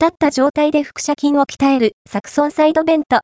[0.00, 3.20] 立った状態で腹斜筋を鍛えるサクソンサイドベント。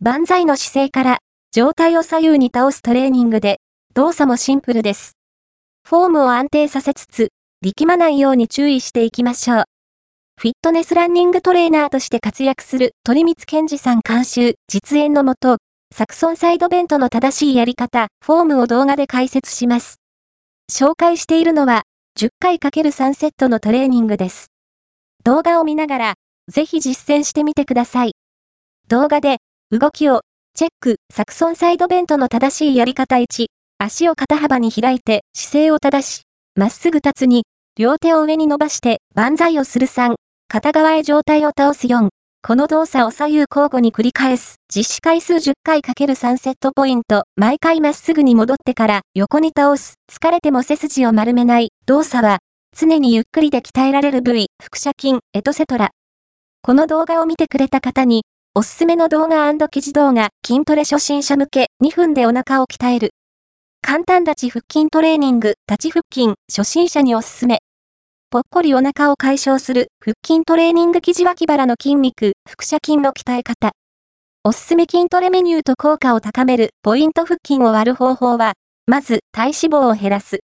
[0.00, 1.18] 万歳の姿勢から
[1.50, 3.60] 上体を左右に倒すトレーニングで
[3.94, 5.12] 動作もシンプルです。
[5.88, 7.28] フォームを安定させつつ
[7.62, 9.64] 力まないように注意していきましょう。
[10.38, 15.56] フィットネスランニングトレーナーとして活躍する鳥光健二さん監修実演のもと、
[15.94, 19.96] サクソンサイドベントの正しいやり方、フォームを動画で解説します。
[20.70, 21.84] 紹介しているのは、
[22.18, 24.53] 10回 ×3 セットのトレーニングです。
[25.24, 26.14] 動画を見ながら、
[26.52, 28.12] ぜひ実践してみてください。
[28.88, 29.38] 動画で、
[29.70, 30.20] 動きを、
[30.54, 33.46] チェック、サクソンサイドベントの正しいやり方1、
[33.78, 36.22] 足を肩幅に開いて姿勢を正し、
[36.56, 37.40] まっすぐ立つ2、
[37.78, 40.14] 両手を上に伸ばして万歳をする3、
[40.46, 42.10] 片側へ上体を倒す4、
[42.46, 44.56] この動作を左右交互に繰り返す。
[44.68, 47.24] 実施回数10回 ×3 セットポイント。
[47.36, 49.94] 毎回まっすぐに戻ってから横に倒す。
[50.12, 51.70] 疲れても背筋を丸めない。
[51.86, 52.40] 動作は、
[52.76, 55.90] 常にゆっくりで鍛えられる部位、腹斜筋、エトセトラ。
[56.60, 63.10] この動画を見てくれた方に、おすすめの動画記事動画、筋トレ初心者向け、2分でお腹を鍛える。
[63.80, 67.58] 簡単立ち腹筋トレーニング、立ち腹筋、初心者におすすめ。
[68.30, 73.70] ぽっこりお腹を解消する腹筋トレーニング生地脇腹の筋肉、腹斜筋の鍛え方。
[74.42, 78.54] おすすめ筋トレメニューと効果を高めるポイント腹筋を割る方法は、
[78.86, 80.40] まず体脂肪を減らす。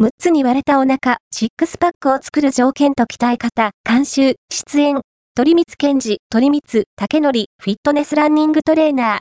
[0.00, 5.02] 6つに割れたお腹、シックスパックを作る条件と鍛え方、監修、出演、
[5.34, 9.20] 鳥光健治、鳥光、竹則、フィットネスランニングトレーナ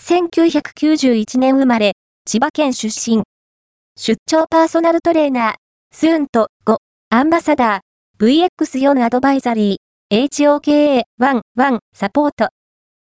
[0.00, 0.30] ー。
[0.30, 3.24] 1991年生まれ、千葉県出身。
[3.96, 5.54] 出張パーソナルトレーナー、
[5.90, 6.76] スーンと5。
[7.10, 12.55] アンバサダー、VX4 アドバイザリー、HOKA11 サポート。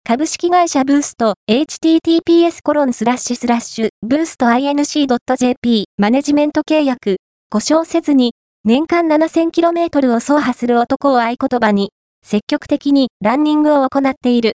[0.09, 7.17] 株式会社ブースト、https コロンスラッシュスラッシュ、ブースト inc.jp、マネジメント契約、
[7.51, 11.91] 故障せずに、年間 7000km を走破する男を合言葉に、
[12.25, 14.47] 積極的にランニングを行っている。